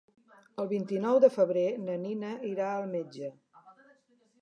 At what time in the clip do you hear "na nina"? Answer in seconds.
1.83-2.35